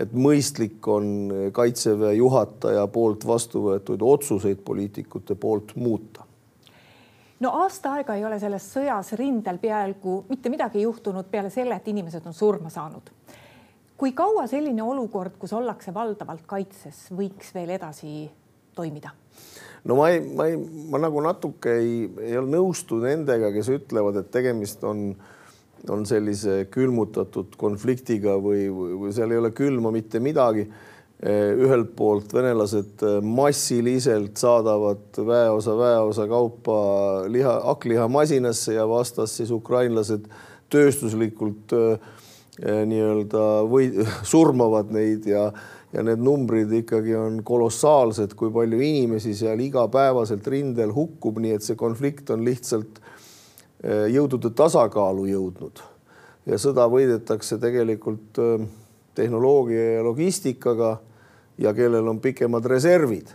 et 0.00 0.16
mõistlik 0.16 0.88
on 0.88 1.12
kaitseväe 1.56 2.16
juhataja 2.18 2.86
poolt 2.92 3.28
vastu 3.28 3.66
võetud 3.68 4.02
otsuseid 4.02 4.64
poliitikute 4.64 5.36
poolt 5.40 5.76
muuta 5.76 6.29
no 7.40 7.54
aasta 7.62 7.94
aega 7.98 8.14
ei 8.14 8.24
ole 8.24 8.38
selles 8.40 8.66
sõjas 8.74 9.14
rindel 9.18 9.58
peaaegu 9.58 10.24
mitte 10.28 10.52
midagi 10.52 10.82
juhtunud 10.82 11.30
peale 11.30 11.50
selle, 11.50 11.76
et 11.76 11.88
inimesed 11.88 12.26
on 12.26 12.36
surma 12.36 12.70
saanud 12.70 13.10
kui 14.00 14.14
kaua 14.16 14.46
selline 14.48 14.80
olukord, 14.80 15.34
kus 15.40 15.52
ollakse 15.52 15.92
valdavalt 15.92 16.46
kaitses, 16.48 17.08
võiks 17.12 17.52
veel 17.52 17.74
edasi 17.76 18.30
toimida? 18.76 19.12
no 19.84 19.96
ma 19.96 20.10
ei, 20.12 20.20
ma 20.36 20.46
ei, 20.48 20.56
ma 20.92 21.00
nagu 21.00 21.20
natuke 21.24 21.74
ei, 21.80 21.92
ei 22.20 22.36
ole 22.36 22.52
nõustu 22.52 23.00
nendega, 23.00 23.48
kes 23.52 23.70
ütlevad, 23.72 24.20
et 24.20 24.30
tegemist 24.32 24.84
on, 24.88 25.10
on 25.88 26.04
sellise 26.08 26.62
külmutatud 26.72 27.56
konfliktiga 27.60 28.36
või, 28.40 28.66
või, 28.72 29.12
seal 29.16 29.32
ei 29.32 29.40
ole 29.40 29.52
külma 29.56 29.92
mitte 29.94 30.20
midagi. 30.20 30.66
Ühelt 31.20 31.90
poolt 31.98 32.30
venelased 32.32 33.02
massiliselt 33.20 34.40
saadavad 34.40 35.18
väeosa 35.20 35.74
väeosa 35.76 36.24
kaupa 36.30 36.76
liha, 37.28 37.58
hakkliha 37.66 38.06
masinasse 38.08 38.72
ja 38.78 38.86
vastas 38.88 39.34
siis 39.36 39.52
ukrainlased 39.52 40.24
tööstuslikult 40.72 41.74
Eh, 42.60 42.82
nii-öelda 42.84 43.42
või 43.70 43.88
surmavad 44.32 44.90
neid 44.92 45.24
ja, 45.28 45.46
ja 45.94 46.02
need 46.04 46.20
numbrid 46.20 46.72
ikkagi 46.82 47.14
on 47.16 47.38
kolossaalsed, 47.46 48.34
kui 48.36 48.50
palju 48.52 48.80
inimesi 48.84 49.32
seal 49.38 49.62
igapäevaselt 49.64 50.44
rindel 50.52 50.92
hukkub, 50.92 51.38
nii 51.40 51.54
et 51.56 51.64
see 51.64 51.78
konflikt 51.80 52.28
on 52.34 52.44
lihtsalt 52.44 53.00
eh, 53.00 54.10
jõudude 54.12 54.52
tasakaalu 54.52 55.24
jõudnud. 55.30 55.80
Ja 56.50 56.58
sõda 56.60 56.84
võidetakse 56.92 57.56
tegelikult 57.62 58.42
eh, 58.44 58.66
tehnoloogia 59.16 59.86
ja 59.94 60.04
logistikaga 60.04 60.98
ja 61.60 61.74
kellel 61.76 62.08
on 62.08 62.20
pikemad 62.20 62.66
reservid 62.66 63.30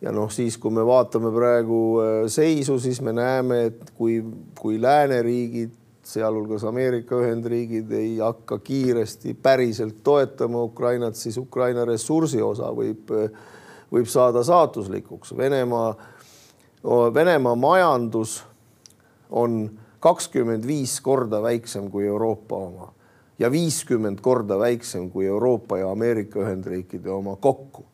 ja 0.00 0.12
noh, 0.12 0.30
siis 0.32 0.56
kui 0.58 0.72
me 0.74 0.84
vaatame 0.86 1.30
praegu 1.34 1.80
seisu, 2.32 2.78
siis 2.80 3.00
me 3.04 3.12
näeme, 3.12 3.64
et 3.70 3.92
kui, 3.96 4.20
kui 4.58 4.80
lääneriigid 4.82 5.76
sealhulgas 6.10 6.64
Ameerika 6.64 7.18
Ühendriigid 7.20 7.92
ei 7.94 8.18
hakka 8.18 8.58
kiiresti 8.64 9.34
päriselt 9.42 10.00
toetama 10.02 10.62
Ukrainat, 10.62 11.14
siis 11.14 11.36
Ukraina 11.38 11.84
ressursi 11.84 12.42
osa 12.42 12.72
võib, 12.74 13.12
võib 13.92 14.08
saada 14.10 14.42
saatuslikuks. 14.46 15.36
Venemaa, 15.36 15.92
Venemaa 17.14 17.54
majandus 17.54 18.40
on 19.30 19.62
kakskümmend 20.00 20.66
viis 20.66 20.96
korda 21.04 21.42
väiksem 21.44 21.90
kui 21.92 22.08
Euroopa 22.08 22.56
oma 22.56 22.92
ja 23.40 23.50
viiskümmend 23.50 24.20
korda 24.20 24.58
väiksem 24.58 25.08
kui 25.10 25.26
Euroopa 25.26 25.78
ja 25.78 25.90
Ameerika 25.90 26.40
Ühendriikide 26.40 27.10
oma 27.10 27.36
kokku. 27.36 27.84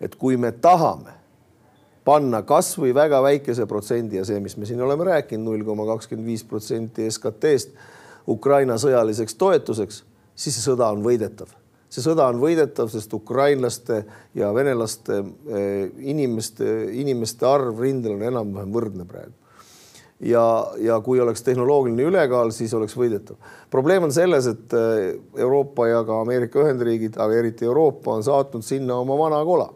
et 0.00 0.14
kui 0.18 0.36
me 0.36 0.50
tahame 0.52 1.12
panna 2.04 2.42
kasvõi 2.42 2.94
väga 2.94 3.20
väikese 3.22 3.66
protsendi 3.70 4.16
ja 4.16 4.24
see, 4.26 4.40
mis 4.42 4.56
me 4.58 4.66
siin 4.66 4.80
oleme 4.82 5.04
rääkinud, 5.06 5.44
null 5.46 5.64
koma 5.64 5.86
kakskümmend 5.86 6.26
viis 6.26 6.42
protsenti 6.44 7.06
SKT-st 7.10 7.76
Ukraina 8.28 8.74
sõjaliseks 8.78 9.38
toetuseks, 9.38 10.02
siis 10.34 10.56
see 10.56 10.64
sõda 10.64 10.90
on 10.90 11.04
võidetav. 11.06 11.50
see 11.92 12.02
sõda 12.02 12.26
on 12.32 12.40
võidetav, 12.40 12.88
sest 12.88 13.14
ukrainlaste 13.14 14.04
ja 14.34 14.50
venelaste 14.54 15.18
eh, 15.22 15.90
inimeste, 15.98 16.66
inimeste 16.98 17.46
arv 17.46 17.80
rindel 17.80 18.16
on 18.16 18.26
enam-vähem 18.30 18.74
võrdne 18.74 19.06
praegu 19.06 19.41
ja, 20.22 20.66
ja 20.78 21.00
kui 21.00 21.20
oleks 21.20 21.42
tehnoloogiline 21.42 22.06
ülekaal, 22.06 22.50
siis 22.54 22.74
oleks 22.74 22.94
võidetav. 22.96 23.36
probleem 23.70 24.06
on 24.06 24.12
selles, 24.14 24.46
et 24.46 24.74
eh, 24.78 25.14
Euroopa 25.36 25.88
ja 25.88 26.02
ka 26.06 26.20
Ameerika 26.22 26.62
Ühendriigid, 26.62 27.18
aga 27.18 27.38
eriti 27.38 27.66
Euroopa 27.66 28.14
on 28.16 28.26
saatnud 28.26 28.64
sinna 28.66 29.00
oma 29.02 29.18
vana 29.18 29.44
kola 29.44 29.70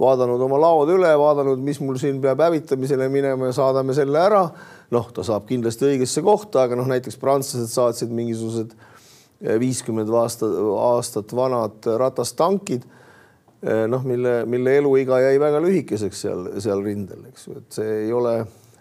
vaadanud 0.00 0.40
oma 0.42 0.58
laod 0.58 0.90
üle, 0.90 1.10
vaadanud, 1.18 1.60
mis 1.62 1.78
mul 1.78 1.98
siin 2.02 2.18
peab 2.22 2.40
hävitamisele 2.42 3.06
minema 3.08 3.46
ja 3.46 3.54
saadame 3.54 3.94
selle 3.94 4.18
ära. 4.18 4.48
noh, 4.90 5.06
ta 5.14 5.24
saab 5.26 5.46
kindlasti 5.48 5.86
õigesse 5.88 6.22
kohta, 6.22 6.66
aga 6.66 6.76
noh, 6.78 6.86
näiteks 6.86 7.16
prantslased 7.18 7.70
saatsid 7.70 8.10
mingisugused 8.14 8.74
eh, 8.74 9.54
viiskümmend 9.58 10.10
aasta, 10.10 10.46
aastat 10.90 11.32
vanad 11.34 11.86
ratastankid. 11.98 12.84
Eh, 13.64 13.86
noh, 13.90 14.02
mille, 14.06 14.42
mille 14.50 14.76
eluiga 14.78 15.18
jäi 15.22 15.38
väga 15.40 15.62
lühikeseks 15.64 16.26
seal, 16.26 16.44
seal 16.62 16.82
rindel, 16.84 17.24
eks 17.30 17.48
ju, 17.48 17.56
et 17.62 17.78
see 17.78 17.96
ei 18.04 18.12
ole 18.12 18.36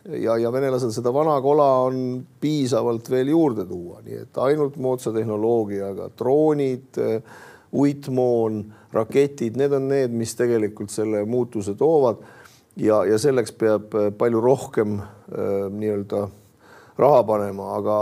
ja, 0.09 0.37
ja 0.37 0.51
venelasel 0.51 0.91
seda 0.91 1.13
vana 1.13 1.35
kola 1.41 1.69
on 1.87 1.97
piisavalt 2.41 3.09
veel 3.09 3.31
juurde 3.33 3.65
tuua, 3.69 4.01
nii 4.03 4.19
et 4.25 4.37
ainult 4.43 4.77
moodsa 4.81 5.13
tehnoloogiaga 5.15 6.09
droonid, 6.19 6.99
uitmoon 7.73 8.63
raketid, 8.93 9.57
need 9.57 9.73
on 9.73 9.87
need, 9.89 10.13
mis 10.13 10.35
tegelikult 10.37 10.93
selle 10.93 11.23
muutuse 11.25 11.75
toovad. 11.75 12.21
ja, 12.77 13.03
ja 13.05 13.17
selleks 13.21 13.51
peab 13.53 13.93
äh, 13.95 14.11
palju 14.17 14.41
rohkem 14.41 14.99
äh, 14.99 15.69
nii-öelda 15.69 16.27
raha 16.97 17.23
panema, 17.23 17.75
aga, 17.77 17.97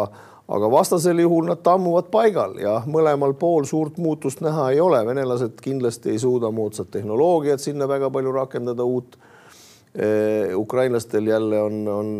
aga 0.47 0.69
vastasel 0.71 1.19
juhul 1.19 1.47
nad 1.47 1.59
tammuvad 1.63 2.07
paigal 2.11 2.57
ja 2.59 2.77
mõlemal 2.87 3.33
pool 3.39 3.67
suurt 3.67 3.97
muutust 3.97 4.41
näha 4.41 4.69
ei 4.71 4.79
ole. 4.79 5.05
venelased 5.05 5.59
kindlasti 5.61 6.11
ei 6.15 6.19
suuda 6.19 6.51
moodsat 6.51 6.91
tehnoloogiat 6.91 7.59
sinna 7.59 7.87
väga 7.87 8.09
palju 8.09 8.31
rakendada, 8.31 8.83
uut 8.83 9.17
ukrainlastel 10.55 11.25
jälle 11.27 11.57
on, 11.59 11.87
on 11.91 12.11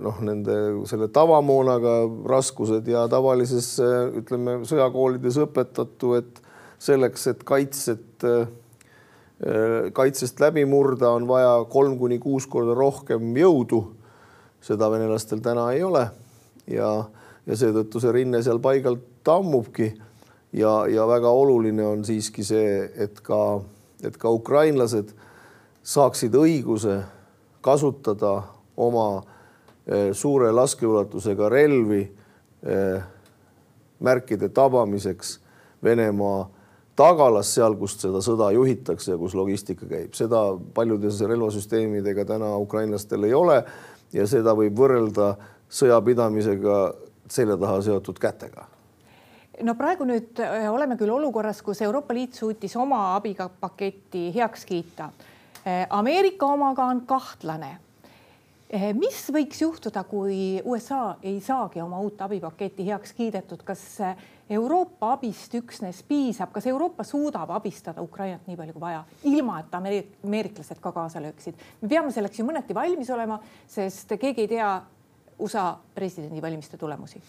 noh, 0.00 0.20
nende 0.24 0.54
selle 0.88 1.10
tavamoonaga 1.12 1.98
raskused 2.24 2.86
ja 2.88 3.02
tavalises 3.12 3.74
ütleme 4.16 4.54
sõjakoolides 4.64 5.36
õpetatu, 5.44 6.14
et 6.16 6.40
selleks, 6.80 7.26
et 7.26 7.44
kaitset, 7.44 8.24
äh, 8.24 8.48
kaitsest 9.92 10.40
läbi 10.40 10.64
murda, 10.68 11.10
on 11.10 11.28
vaja 11.28 11.64
kolm 11.70 11.98
kuni 11.98 12.18
kuus 12.18 12.46
korda 12.46 12.74
rohkem 12.74 13.34
jõudu. 13.36 13.84
seda 14.60 14.90
venelastel 14.92 15.40
täna 15.40 15.70
ei 15.72 15.80
ole 15.82 16.02
ja, 16.68 16.88
ja 17.48 17.56
seetõttu 17.56 18.00
see 18.00 18.12
rinne 18.12 18.42
seal 18.44 18.58
paigal 18.60 18.98
tammubki. 19.24 19.94
ja, 20.52 20.86
ja 20.86 21.06
väga 21.08 21.30
oluline 21.30 21.84
on 21.84 22.04
siiski 22.04 22.44
see, 22.44 22.90
et 22.96 23.20
ka, 23.20 23.60
et 24.04 24.16
ka 24.16 24.30
ukrainlased 24.30 25.14
saaksid 25.82 26.34
õiguse 26.34 27.00
kasutada 27.60 28.42
oma 28.76 29.06
äh, 29.18 30.10
suure 30.12 30.52
laskeulatusega 30.52 31.48
relvi 31.48 32.02
äh, 32.04 33.04
märkide 34.00 34.48
tabamiseks 34.48 35.38
Venemaa 35.84 36.50
tagalas 36.96 37.54
seal, 37.54 37.72
kust 37.80 38.02
seda 38.04 38.20
sõda 38.20 38.50
juhitakse 38.52 39.14
ja 39.14 39.20
kus 39.20 39.32
logistika 39.34 39.86
käib, 39.88 40.12
seda 40.16 40.42
paljudes 40.76 41.22
relvasüsteemidega 41.24 42.26
täna 42.28 42.50
ukrainlastel 42.60 43.24
ei 43.24 43.32
ole 43.34 43.62
ja 44.12 44.26
seda 44.28 44.52
võib 44.58 44.76
võrrelda 44.76 45.32
sõjapidamisega 45.72 46.82
selja 47.30 47.56
taha 47.56 47.80
seotud 47.86 48.20
kätega 48.20 48.66
no 49.64 49.74
praegu 49.78 50.06
nüüd 50.08 50.40
äh, 50.42 50.68
oleme 50.72 50.96
küll 51.00 51.12
olukorras, 51.14 51.62
kus 51.64 51.82
Euroopa 51.84 52.14
Liit 52.16 52.36
suutis 52.38 52.76
oma 52.76 53.14
abipaketti 53.16 54.30
heaks 54.34 54.64
kiita. 54.68 55.10
Äh, 55.66 55.86
Ameerika 55.90 56.46
omaga 56.46 56.84
on 56.84 57.02
kahtlane. 57.06 57.70
Äh, 58.74 58.90
mis 58.96 59.26
võiks 59.34 59.60
juhtuda, 59.60 60.04
kui 60.08 60.60
USA 60.64 61.16
ei 61.22 61.40
saagi 61.44 61.82
oma 61.82 61.98
uut 62.00 62.20
abipaketti 62.22 62.86
heaks 62.86 63.12
kiidetud, 63.18 63.64
kas 63.66 63.82
Euroopa 64.50 65.12
abist 65.14 65.52
üksnes 65.54 66.00
piisab, 66.08 66.50
kas 66.54 66.66
Euroopa 66.66 67.04
suudab 67.04 67.52
abistada 67.54 68.02
Ukrainat 68.02 68.48
nii 68.48 68.56
palju 68.58 68.72
kui 68.74 68.82
vaja, 68.82 69.04
ilma 69.30 69.60
et 69.60 69.76
ameeriklased 69.78 70.80
ka 70.82 70.92
kaasa 70.96 71.22
lööksid? 71.22 71.60
me 71.82 71.90
peame 71.92 72.10
selleks 72.14 72.40
ju 72.40 72.46
mõneti 72.48 72.74
valmis 72.74 73.12
olema, 73.14 73.38
sest 73.68 74.16
keegi 74.16 74.46
ei 74.46 74.50
tea 74.56 74.72
USA 75.40 75.66
presidendivalimiste 75.94 76.78
tulemusi? 76.80 77.20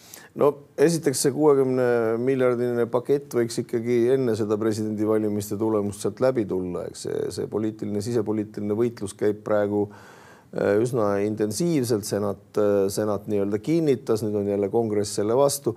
no 0.41 0.51
esiteks 0.77 1.25
see 1.25 1.35
kuuekümne 1.35 1.87
miljardiline 2.21 2.87
pakett 2.91 3.35
võiks 3.37 3.61
ikkagi 3.63 3.99
enne 4.15 4.35
seda 4.39 4.57
presidendivalimiste 4.61 5.57
tulemust 5.59 6.05
sealt 6.05 6.21
läbi 6.23 6.45
tulla, 6.49 6.85
eks 6.89 7.05
see, 7.07 7.21
see 7.37 7.51
poliitiline, 7.51 8.03
sisepoliitiline 8.03 8.77
võitlus 8.77 9.15
käib 9.17 9.43
praegu 9.45 9.85
äh, 9.89 10.75
üsna 10.81 11.13
intensiivselt, 11.25 12.07
senat, 12.07 12.45
äh, 12.59 12.85
senat 12.93 13.27
nii-öelda 13.31 13.61
kinnitas, 13.63 14.25
nüüd 14.25 14.37
on 14.41 14.51
jälle 14.53 14.71
kongress 14.73 15.19
selle 15.19 15.37
vastu 15.39 15.75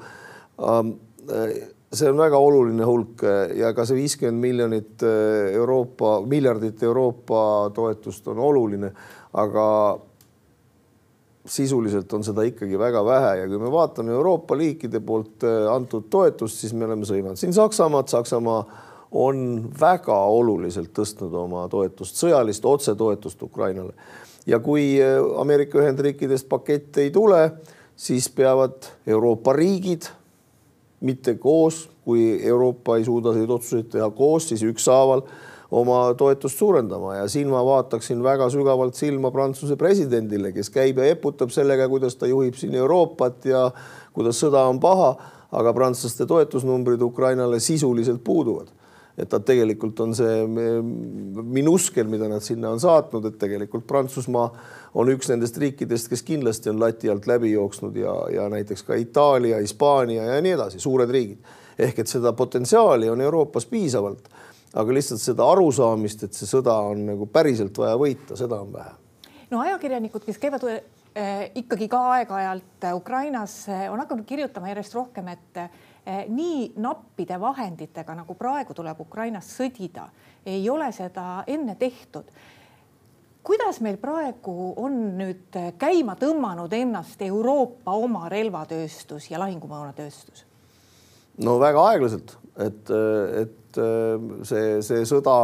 see 1.95 2.11
on 2.11 2.19
väga 2.19 2.39
oluline 2.43 2.87
hulk 2.87 3.23
ja 3.57 3.71
ka 3.75 3.85
see 3.87 3.99
viiskümmend 3.99 4.43
miljonit 4.43 5.05
Euroopa, 5.05 6.17
miljardit 6.27 6.83
Euroopa 6.83 7.71
toetust 7.75 8.27
on 8.33 8.41
oluline, 8.43 8.91
aga 9.41 9.67
sisuliselt 11.47 12.13
on 12.17 12.25
seda 12.25 12.43
ikkagi 12.49 12.79
väga 12.79 13.05
vähe 13.05 13.37
ja 13.43 13.49
kui 13.49 13.59
me 13.61 13.71
vaatame 13.73 14.13
Euroopa 14.13 14.57
liikide 14.57 15.01
poolt 15.05 15.45
antud 15.71 16.09
toetust, 16.11 16.63
siis 16.63 16.73
me 16.73 16.87
oleme 16.89 17.05
sõimanud 17.05 17.41
siin 17.41 17.53
Saksamaad, 17.53 18.09
Saksamaa 18.09 18.63
on 19.15 19.71
väga 19.81 20.17
oluliselt 20.17 20.91
tõstnud 20.97 21.35
oma 21.39 21.69
toetust, 21.71 22.19
sõjalist 22.19 22.65
otsetoetust 22.67 23.43
Ukrainale. 23.43 23.93
ja 24.47 24.59
kui 24.61 24.99
äh, 25.01 25.21
Ameerika 25.41 25.79
Ühendriikidest 25.79 26.49
pakett 26.49 26.99
ei 26.99 27.11
tule, 27.11 27.53
siis 27.97 28.29
peavad 28.29 28.91
Euroopa 29.07 29.53
riigid 29.53 30.09
mitte 31.01 31.35
koos, 31.35 31.89
kui 32.05 32.41
Euroopa 32.43 32.97
ei 32.97 33.05
suuda 33.05 33.33
neid 33.33 33.51
otsuseid 33.51 33.89
teha 33.93 34.11
koos, 34.11 34.49
siis 34.49 34.63
ükshaaval 34.63 35.23
oma 35.75 35.99
toetust 36.19 36.61
suurendama 36.61 37.17
ja 37.17 37.29
siin 37.31 37.51
ma 37.51 37.65
vaataksin 37.67 38.23
väga 38.23 38.47
sügavalt 38.53 38.95
silma 38.99 39.33
Prantsuse 39.35 39.77
presidendile, 39.81 40.53
kes 40.55 40.71
käib 40.71 41.01
ja 41.03 41.09
eputab 41.11 41.51
sellega, 41.55 41.89
kuidas 41.91 42.17
ta 42.21 42.31
juhib 42.31 42.55
siin 42.59 42.77
Euroopat 42.79 43.49
ja 43.51 43.67
kuidas 44.15 44.39
sõda 44.43 44.67
on 44.71 44.79
paha, 44.83 45.15
aga 45.55 45.75
prantslaste 45.75 46.27
toetusnumbrid 46.31 47.03
Ukrainale 47.03 47.61
sisuliselt 47.63 48.23
puuduvad 48.25 48.73
et 49.19 49.31
ta 49.31 49.39
tegelikult 49.39 50.01
on 50.03 50.15
see 50.17 50.41
minuskel, 51.55 52.09
mida 52.11 52.27
nad 52.31 52.43
sinna 52.43 52.73
on 52.75 52.81
saatnud, 52.83 53.29
et 53.29 53.37
tegelikult 53.39 53.87
Prantsusmaa 53.87 54.49
on 54.99 55.11
üks 55.13 55.31
nendest 55.31 55.59
riikidest, 55.63 56.09
kes 56.11 56.25
kindlasti 56.27 56.73
on 56.73 56.81
lati 56.83 57.11
alt 57.11 57.29
läbi 57.31 57.53
jooksnud 57.53 57.95
ja, 57.99 58.15
ja 58.35 58.49
näiteks 58.51 58.83
ka 58.87 58.99
Itaalia, 58.99 59.61
Hispaania 59.63 60.27
ja 60.33 60.41
nii 60.43 60.57
edasi, 60.57 60.83
suured 60.83 61.11
riigid. 61.15 61.39
ehk 61.79 61.99
et 61.99 62.11
seda 62.11 62.33
potentsiaali 62.33 63.09
on 63.11 63.21
Euroopas 63.21 63.67
piisavalt, 63.67 64.29
aga 64.75 64.99
lihtsalt 64.99 65.23
seda 65.23 65.47
arusaamist, 65.53 66.27
et 66.27 66.35
see 66.35 66.51
sõda 66.51 66.75
on 66.91 67.07
nagu 67.13 67.27
päriselt 67.31 67.79
vaja 67.79 67.97
võita, 68.01 68.37
seda 68.37 68.61
on 68.61 68.73
vähe. 68.75 68.95
no 69.51 69.61
ajakirjanikud, 69.63 70.25
kes 70.27 70.39
käivad 70.43 70.67
äh, 70.69 71.51
ikkagi 71.55 71.89
ka 71.89 72.03
aeg-ajalt 72.19 72.91
Ukrainas, 72.95 73.65
on 73.91 74.03
hakanud 74.03 74.27
kirjutama 74.27 74.73
järjest 74.73 74.95
rohkem, 74.95 75.29
et 75.35 75.67
Eh, 76.07 76.27
nii 76.29 76.75
nappide 76.85 77.39
vahenditega, 77.41 78.13
nagu 78.13 78.35
praegu 78.37 78.75
tuleb 78.77 78.99
Ukrainas 79.01 79.47
sõdida, 79.57 80.11
ei 80.45 80.67
ole 80.69 80.91
seda 80.93 81.45
enne 81.47 81.79
tehtud. 81.81 82.29
kuidas 83.45 83.81
meil 83.81 83.97
praegu 83.97 84.73
on 84.77 85.17
nüüd 85.19 85.57
käima 85.79 86.15
tõmmanud 86.17 86.73
ennast 86.73 87.23
Euroopa 87.23 87.93
oma 87.93 88.29
relvatööstus 88.29 89.31
ja 89.31 89.39
lahingumoonatööstus? 89.39 90.45
No 91.43 91.59
väga 91.59 91.87
aeglaselt, 91.91 92.37
et, 92.63 92.91
et 93.43 93.79
see, 94.47 94.67
see 94.87 95.07
sõda 95.09 95.39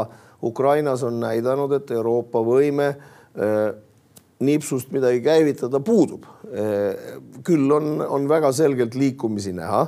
Ukrainas 0.47 1.03
on 1.03 1.19
näidanud, 1.21 1.73
et 1.77 1.91
Euroopa 1.91 2.45
võime 2.47 2.93
eh, 2.95 3.73
nipsust 4.47 4.93
midagi 4.95 5.19
käivitada 5.25 5.83
puudub. 5.85 6.29
Eh, 6.47 7.19
küll 7.45 7.67
on, 7.75 7.99
on 8.07 8.29
väga 8.31 8.53
selgelt 8.57 8.95
liikumisi 8.95 9.53
näha 9.57 9.83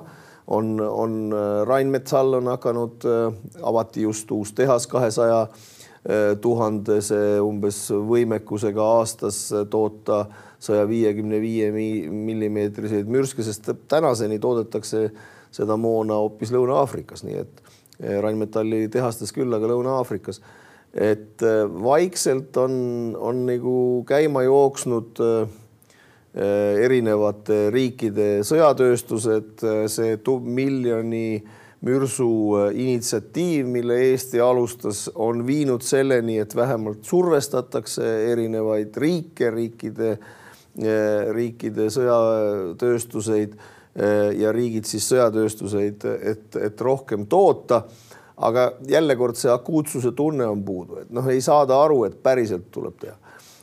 on, 0.47 0.81
on 0.81 1.33
äh, 1.33 1.67
Rheinmetall 1.69 2.35
on 2.35 2.47
hakanud, 2.47 3.05
äh, 3.05 3.35
avati 3.63 4.03
just 4.03 4.31
uus 4.31 4.53
tehas 4.53 4.87
kahesaja 4.87 5.43
äh, 5.43 6.37
tuhandese 6.41 7.41
umbes 7.41 7.85
võimekusega 7.91 8.89
aastas 8.99 9.45
toota 9.71 10.25
saja 10.63 10.87
viiekümne 10.89 11.41
viie 11.43 11.71
millimeetriseid 11.73 13.09
mürske, 13.11 13.43
sest 13.43 13.71
tänaseni 13.91 14.39
toodetakse 14.43 15.09
seda 15.53 15.77
moona 15.77 16.19
hoopis 16.23 16.53
Lõuna-Aafrikas, 16.55 17.27
nii 17.29 17.39
et 17.45 17.63
Rheinmetalli 18.03 18.89
tehastes 18.91 19.31
küll, 19.37 19.53
aga 19.55 19.69
Lõuna-Aafrikas. 19.71 20.41
et 20.93 21.41
vaikselt 21.83 22.57
on, 22.61 22.73
on 23.17 23.47
nagu 23.47 23.75
käima 24.09 24.43
jooksnud 24.43 25.21
Äh, 26.33 26.79
erinevate 26.87 27.67
riikide 27.69 28.39
sõjatööstused, 28.49 29.61
see 29.93 30.15
miljoni 30.41 31.43
mürsu 31.85 32.29
initsiatiiv, 32.73 33.69
mille 33.69 33.99
Eesti 34.07 34.41
alustas, 34.41 35.11
on 35.13 35.43
viinud 35.45 35.85
selleni, 35.85 36.39
et 36.41 36.57
vähemalt 36.57 37.05
survestatakse 37.05 38.07
erinevaid 38.31 38.97
riike, 38.97 39.51
riikide, 39.53 40.15
riikide 41.37 41.91
sõjatööstuseid 41.93 43.53
ja 44.39 44.53
riigid 44.57 44.87
siis 44.89 45.05
sõjatööstuseid, 45.11 46.05
et, 46.31 46.57
et 46.57 46.81
rohkem 46.81 47.27
toota. 47.29 47.83
aga 48.43 48.73
jälle 48.89 49.17
kord 49.17 49.37
see 49.37 49.51
akuutsuse 49.53 50.15
tunne 50.17 50.47
on 50.49 50.63
puudu, 50.65 50.97
et 51.03 51.11
noh, 51.13 51.27
ei 51.29 51.41
saada 51.45 51.77
aru, 51.85 52.05
et 52.05 52.17
päriselt 52.23 52.71
tuleb 52.73 52.97
teha 52.99 53.17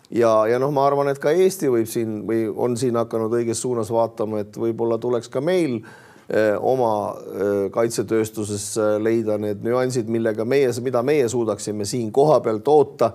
ja, 0.10 0.48
ja 0.48 0.60
noh, 0.62 0.72
ma 0.74 0.86
arvan, 0.88 1.10
et 1.12 1.20
ka 1.22 1.32
Eesti 1.32 1.70
võib 1.72 1.90
siin 1.90 2.22
või 2.28 2.46
on 2.50 2.78
siin 2.78 2.98
hakanud 3.00 3.34
õiges 3.40 3.62
suunas 3.62 3.92
vaatama, 3.94 4.44
et 4.44 4.58
võib-olla 4.58 5.00
tuleks 5.02 5.30
ka 5.34 5.42
meil 5.42 5.80
eh, 5.80 6.56
oma 6.60 6.94
eh, 7.18 7.66
kaitsetööstuses 7.74 8.72
leida 9.02 9.38
need 9.42 9.66
nüansid, 9.66 10.10
millega 10.10 10.46
meie, 10.46 10.72
mida 10.86 11.04
meie 11.06 11.30
suudaksime 11.30 11.90
siin 11.90 12.12
kohapeal 12.16 12.62
toota 12.66 13.14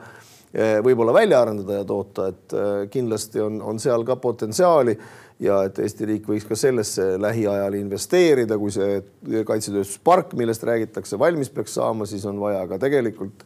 võib-olla 0.54 1.12
välja 1.16 1.40
arendada 1.42 1.80
ja 1.80 1.84
toota, 1.84 2.28
et 2.30 2.54
eh, 2.54 2.72
kindlasti 2.94 3.42
on, 3.42 3.60
on 3.62 3.78
seal 3.82 4.04
ka 4.06 4.16
potentsiaali 4.22 4.96
ja 5.42 5.64
et 5.66 5.78
Eesti 5.82 6.06
riik 6.06 6.28
võiks 6.30 6.46
ka 6.46 6.56
sellesse 6.56 7.14
lähiajal 7.18 7.74
investeerida, 7.74 8.58
kui 8.58 8.70
see 8.70 9.00
kaitsetööstuspark, 9.46 10.36
millest 10.38 10.62
räägitakse, 10.62 11.18
valmis 11.18 11.50
peaks 11.50 11.74
saama, 11.74 12.06
siis 12.06 12.24
on 12.30 12.38
vaja 12.40 12.62
ka 12.70 12.78
tegelikult 12.78 13.42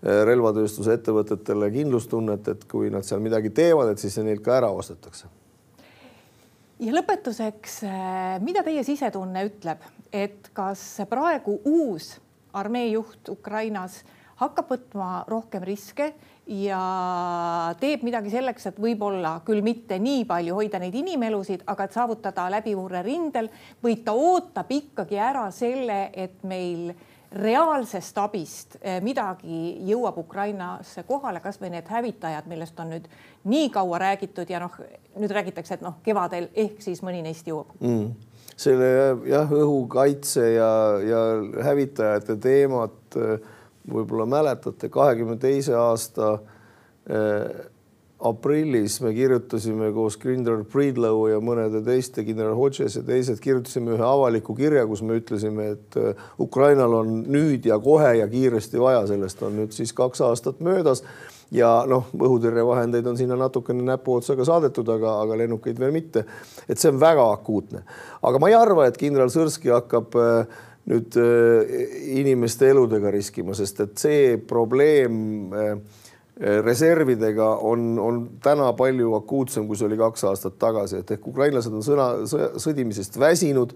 Äh, 0.00 0.22
relvatööstuse 0.24 0.94
ettevõtetele 0.96 1.66
kindlustunnet, 1.74 2.46
et 2.48 2.62
kui 2.70 2.88
nad 2.88 3.04
seal 3.04 3.20
midagi 3.20 3.50
teevad, 3.52 3.90
et 3.92 4.00
siis 4.00 4.14
see 4.16 4.24
neilt 4.24 4.40
ka 4.40 4.54
ära 4.56 4.70
ostetakse. 4.72 5.28
ja 6.80 6.94
lõpetuseks, 6.94 7.74
mida 8.40 8.62
teie 8.64 8.80
sisetunne 8.80 9.42
ütleb, 9.44 9.84
et 10.08 10.48
kas 10.56 11.02
praegu 11.10 11.58
uus 11.68 12.14
armee 12.56 12.86
juht 12.94 13.28
Ukrainas 13.28 13.98
hakkab 14.40 14.72
võtma 14.72 15.10
rohkem 15.28 15.68
riske 15.68 16.14
ja 16.50 17.74
teeb 17.80 18.02
midagi 18.02 18.32
selleks, 18.32 18.66
et 18.70 18.80
võib-olla 18.82 19.36
küll 19.46 19.62
mitte 19.62 20.00
nii 20.02 20.24
palju 20.28 20.56
hoida 20.58 20.80
neid 20.82 20.96
inimelusid, 20.98 21.62
aga 21.70 21.86
et 21.86 21.94
saavutada 21.94 22.48
läbimurre 22.50 23.04
rindel 23.06 23.50
või 23.84 24.00
ta 24.04 24.16
ootab 24.18 24.72
ikkagi 24.74 25.20
ära 25.20 25.46
selle, 25.54 26.08
et 26.12 26.42
meil 26.42 26.90
reaalsest 27.30 28.18
abist 28.18 28.74
eh, 28.80 28.98
midagi 29.04 29.76
jõuab 29.86 30.18
Ukrainasse 30.18 31.04
kohale, 31.06 31.38
kasvõi 31.42 31.70
need 31.70 31.86
hävitajad, 31.86 32.48
millest 32.50 32.80
on 32.82 32.90
nüüd 32.96 33.06
nii 33.50 33.70
kaua 33.70 34.00
räägitud 34.02 34.50
ja 34.50 34.58
noh, 34.62 34.74
nüüd 35.14 35.30
räägitakse, 35.30 35.78
et 35.78 35.86
noh, 35.86 36.00
kevadel 36.02 36.50
ehk 36.58 36.82
siis 36.82 37.04
mõni 37.06 37.22
neist 37.22 37.46
jõuab. 37.46 37.70
Mm.. 37.78 38.10
selle 38.60 38.90
jah, 39.30 39.54
õhukaitse 39.54 40.50
ja, 40.56 40.72
ja 41.06 41.22
hävitajate 41.70 42.36
teemat 42.42 43.22
eh, 43.22 43.38
võib-olla 43.90 44.26
mäletate, 44.30 44.88
kahekümne 44.92 45.36
teise 45.40 45.74
aasta 45.78 46.32
eh, 47.10 47.68
aprillis 48.20 48.98
me 49.00 49.12
kirjutasime 49.16 49.90
koos 49.96 50.18
kindral 50.20 50.64
Breedlow 50.68 51.24
ja 51.30 51.40
mõnede 51.42 51.80
teiste, 51.84 52.24
kindral 52.26 52.52
Hodges 52.58 52.98
ja 52.98 53.02
teised, 53.06 53.40
kirjutasime 53.40 53.94
ühe 53.96 54.04
avaliku 54.04 54.54
kirja, 54.58 54.84
kus 54.88 55.02
me 55.06 55.16
ütlesime, 55.20 55.70
et 55.76 55.98
äh, 56.00 56.24
Ukrainal 56.42 56.98
on 57.00 57.20
nüüd 57.30 57.66
ja 57.68 57.80
kohe 57.80 58.12
ja 58.18 58.28
kiiresti 58.30 58.80
vaja, 58.80 59.06
sellest 59.08 59.42
on 59.46 59.56
nüüd 59.62 59.76
siis 59.76 59.94
kaks 59.96 60.20
aastat 60.26 60.60
möödas 60.64 61.04
ja 61.54 61.70
noh, 61.88 62.10
õhutõrjevahendeid 62.14 63.08
on 63.10 63.16
sinna 63.18 63.38
natukene 63.40 63.82
näpuotsaga 63.88 64.44
saadetud, 64.46 64.88
aga, 64.92 65.16
aga 65.24 65.38
lennukeid 65.40 65.80
veel 65.80 65.94
mitte. 65.94 66.26
et 66.68 66.78
see 66.78 66.92
on 66.92 67.00
väga 67.00 67.24
akuutne, 67.32 67.84
aga 68.22 68.42
ma 68.42 68.52
ei 68.52 68.58
arva, 68.58 68.86
et 68.86 69.00
kindral 69.00 69.32
Sõrski 69.32 69.72
hakkab 69.72 70.20
äh, 70.20 70.60
nüüd 70.88 71.16
äh, 71.20 71.74
inimeste 72.16 72.70
eludega 72.72 73.10
riskima, 73.12 73.54
sest 73.54 73.82
et 73.84 73.98
see 74.00 74.38
probleem 74.48 75.50
Eh, 76.40 76.62
reservidega 76.64 77.46
on, 77.68 77.98
on 77.98 78.20
täna 78.40 78.70
palju 78.72 79.10
akuutsem, 79.18 79.66
kui 79.68 79.76
see 79.76 79.84
oli 79.90 79.98
kaks 80.00 80.22
aastat 80.24 80.54
tagasi, 80.62 81.02
et 81.02 81.10
ehk 81.12 81.26
ukrainlased 81.28 81.74
on 81.76 81.82
sõna, 81.84 82.06
sõdimisest 82.56 83.18
väsinud 83.20 83.74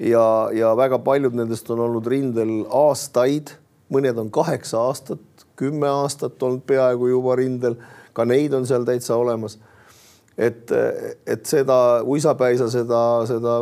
ja, 0.00 0.22
ja 0.56 0.70
väga 0.78 1.02
paljud 1.04 1.36
nendest 1.36 1.68
on 1.74 1.82
olnud 1.84 2.08
rindel 2.08 2.62
aastaid, 2.72 3.52
mõned 3.92 4.22
on 4.24 4.30
kaheksa 4.32 4.80
aastat, 4.86 5.20
kümme 5.60 5.90
aastat 5.90 6.40
olnud 6.40 6.64
peaaegu 6.70 7.10
juba 7.12 7.36
rindel, 7.36 7.76
ka 8.16 8.24
neid 8.24 8.56
on 8.56 8.64
seal 8.64 8.88
täitsa 8.88 9.20
olemas. 9.20 9.58
et, 10.38 10.72
et 11.26 11.44
seda 11.44 12.00
uisapäisa, 12.08 12.70
seda, 12.72 13.02
seda 13.28 13.58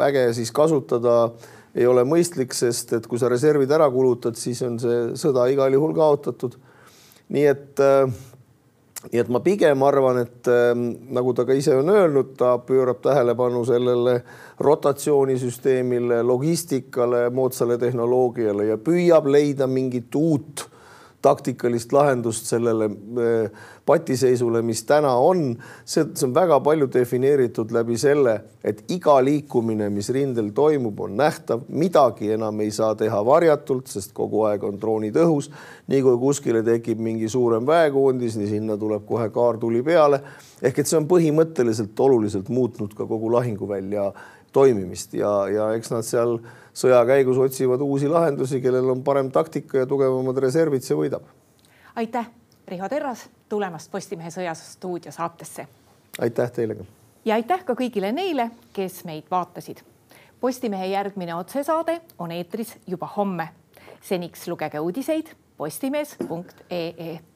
väge 0.00 0.30
siis 0.32 0.54
kasutada 0.56 1.34
ei 1.74 1.86
ole 1.90 2.04
mõistlik, 2.06 2.54
sest 2.54 2.92
et 2.94 3.06
kui 3.10 3.18
sa 3.18 3.28
reservid 3.32 3.70
ära 3.74 3.88
kulutad, 3.90 4.38
siis 4.38 4.62
on 4.62 4.78
see 4.82 5.00
sõda 5.18 5.48
igal 5.50 5.74
juhul 5.74 5.94
kaotatud. 5.96 6.54
Nii 7.34 7.46
et 7.50 7.82
äh, 7.82 8.06
nii 9.12 9.20
et 9.20 9.30
ma 9.32 9.40
pigem 9.44 9.82
arvan, 9.84 10.20
et 10.24 10.48
ähm, 10.48 10.84
nagu 11.12 11.34
ta 11.36 11.44
ka 11.44 11.56
ise 11.56 11.74
on 11.76 11.90
öelnud, 11.92 12.34
ta 12.38 12.56
pöörab 12.64 13.02
tähelepanu 13.04 13.64
sellele 13.68 14.20
rotatsioonisüsteemile, 14.64 16.22
logistikale, 16.22 17.26
moodsale 17.34 17.78
tehnoloogiale 17.80 18.70
ja 18.70 18.78
püüab 18.80 19.28
leida 19.28 19.68
mingit 19.68 20.14
uut 20.16 20.68
taktikalist 21.24 21.92
lahendust 21.92 22.48
sellele 22.50 22.88
äh, 22.90 23.62
patiseisule, 23.86 24.62
mis 24.62 24.82
täna 24.88 25.14
on. 25.20 25.56
see, 25.84 26.04
see 26.14 26.26
on 26.28 26.34
väga 26.36 26.58
palju 26.64 26.88
defineeritud 26.92 27.72
läbi 27.74 27.96
selle, 28.00 28.36
et 28.64 28.84
iga 28.92 29.16
liikumine, 29.24 29.88
mis 29.92 30.10
rindel 30.14 30.50
toimub, 30.56 31.00
on 31.06 31.16
nähtav, 31.20 31.64
midagi 31.68 32.32
enam 32.36 32.60
ei 32.64 32.72
saa 32.74 32.94
teha 32.98 33.20
varjatult, 33.26 33.88
sest 33.92 34.14
kogu 34.16 34.44
aeg 34.48 34.64
on 34.64 34.78
droonid 34.80 35.16
õhus. 35.24 35.50
nii 35.88 36.00
kui 36.04 36.20
kuskile 36.20 36.62
tekib 36.64 37.00
mingi 37.00 37.28
suurem 37.28 37.66
väekoondis, 37.66 38.38
nii 38.40 38.52
sinna 38.54 38.78
tuleb 38.80 39.04
kohe 39.08 39.28
kaartuli 39.30 39.82
peale. 39.82 40.20
ehk 40.62 40.78
et 40.78 40.88
see 40.88 41.00
on 41.00 41.08
põhimõtteliselt 41.08 42.00
oluliselt 42.00 42.48
muutnud 42.48 42.94
ka 42.96 43.06
kogu 43.06 43.32
lahinguvälja 43.32 44.12
toimimist 44.54 45.14
ja, 45.18 45.32
ja 45.50 45.68
eks 45.76 45.90
nad 45.92 46.06
seal 46.06 46.38
sõja 46.74 47.02
käigus 47.08 47.38
otsivad 47.42 47.82
uusi 47.84 48.08
lahendusi, 48.10 48.60
kellel 48.62 48.92
on 48.94 49.02
parem 49.06 49.30
taktika 49.34 49.82
ja 49.82 49.88
tugevamad 49.90 50.38
reservid, 50.46 50.86
see 50.86 50.96
võidab. 50.98 51.26
aitäh, 51.96 52.30
Riho 52.68 52.88
Terras 52.88 53.26
tulemast 53.48 53.90
Postimehe 53.92 54.30
Sõjastuudio 54.30 55.12
saatesse. 55.12 55.66
aitäh 56.20 56.52
teile 56.52 56.78
ka. 56.78 56.86
ja 57.24 57.34
aitäh 57.34 57.64
ka 57.64 57.74
kõigile 57.74 58.12
neile, 58.12 58.50
kes 58.72 59.04
meid 59.04 59.28
vaatasid. 59.30 59.82
Postimehe 60.40 60.86
järgmine 60.86 61.34
otsesaade 61.34 62.00
on 62.18 62.30
eetris 62.30 62.76
juba 62.86 63.10
homme. 63.16 63.48
seniks 64.00 64.48
lugege 64.48 64.80
uudiseid 64.80 65.30
postimees.ee 65.56 67.33